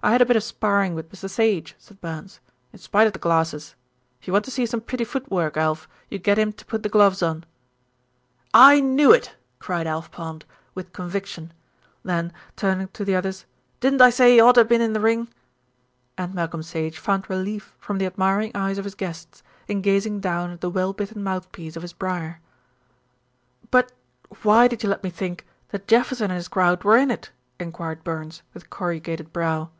[0.00, 1.28] I had a bit of sparring with Mr.
[1.28, 2.38] Sage," said Burns,
[2.72, 3.74] "in spite of the glasses.
[4.20, 6.84] If you want to see some pretty foot work, Alf, you get him to put
[6.84, 7.42] the gloves on."
[8.54, 10.44] "I knew it," cried Alf Pond,
[10.76, 11.52] with conviction;
[12.04, 13.44] then, turning to the others,
[13.80, 15.26] "Didn't I say he oughter been in the ring?"
[16.16, 20.52] And Malcolm Sage found relief from the admiring eyes of his guests in gazing down
[20.52, 22.40] at the well bitten mouthpiece of his briar.
[23.72, 23.90] "But
[24.44, 28.04] why did you let me think that Jefferson and his crowd were in it?" enquired
[28.04, 29.70] Burns, with corrugated brow.